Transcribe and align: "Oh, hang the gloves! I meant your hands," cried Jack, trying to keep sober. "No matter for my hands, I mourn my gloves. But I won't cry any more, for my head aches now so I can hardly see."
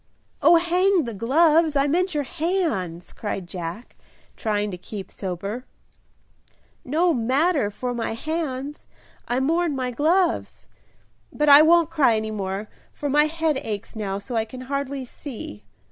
"Oh, 0.41 0.55
hang 0.55 1.03
the 1.03 1.13
gloves! 1.13 1.75
I 1.75 1.85
meant 1.85 2.15
your 2.15 2.23
hands," 2.23 3.13
cried 3.13 3.45
Jack, 3.47 3.95
trying 4.35 4.71
to 4.71 4.77
keep 4.79 5.11
sober. 5.11 5.63
"No 6.83 7.13
matter 7.13 7.69
for 7.69 7.93
my 7.93 8.13
hands, 8.15 8.87
I 9.27 9.39
mourn 9.39 9.75
my 9.75 9.91
gloves. 9.91 10.65
But 11.31 11.49
I 11.49 11.61
won't 11.61 11.91
cry 11.91 12.15
any 12.15 12.31
more, 12.31 12.67
for 12.91 13.11
my 13.11 13.25
head 13.25 13.57
aches 13.57 13.95
now 13.95 14.17
so 14.17 14.35
I 14.35 14.43
can 14.43 14.61
hardly 14.61 15.05
see." 15.05 15.65